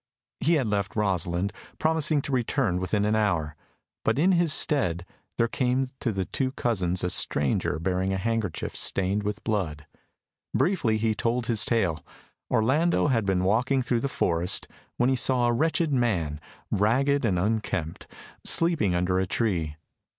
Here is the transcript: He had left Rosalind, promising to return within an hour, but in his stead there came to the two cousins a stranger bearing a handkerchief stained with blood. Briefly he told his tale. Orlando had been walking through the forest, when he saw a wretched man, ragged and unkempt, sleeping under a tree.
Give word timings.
He 0.39 0.55
had 0.55 0.65
left 0.65 0.95
Rosalind, 0.95 1.53
promising 1.77 2.23
to 2.23 2.31
return 2.31 2.79
within 2.79 3.05
an 3.05 3.15
hour, 3.15 3.55
but 4.03 4.17
in 4.17 4.31
his 4.31 4.51
stead 4.51 5.05
there 5.37 5.47
came 5.47 5.89
to 5.99 6.11
the 6.11 6.25
two 6.25 6.53
cousins 6.53 7.03
a 7.03 7.09
stranger 7.11 7.77
bearing 7.77 8.11
a 8.11 8.17
handkerchief 8.17 8.75
stained 8.75 9.21
with 9.21 9.43
blood. 9.43 9.85
Briefly 10.55 10.97
he 10.97 11.13
told 11.13 11.45
his 11.45 11.65
tale. 11.65 12.03
Orlando 12.49 13.09
had 13.09 13.25
been 13.27 13.43
walking 13.43 13.83
through 13.83 13.99
the 13.99 14.07
forest, 14.09 14.67
when 14.97 15.07
he 15.11 15.15
saw 15.15 15.45
a 15.45 15.53
wretched 15.53 15.93
man, 15.93 16.41
ragged 16.71 17.23
and 17.23 17.37
unkempt, 17.37 18.07
sleeping 18.43 18.95
under 18.95 19.19
a 19.19 19.27
tree. 19.27 19.75